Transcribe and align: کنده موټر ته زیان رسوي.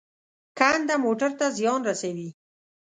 کنده 0.59 0.95
موټر 1.05 1.31
ته 1.39 1.45
زیان 1.57 1.81
رسوي. 1.89 2.29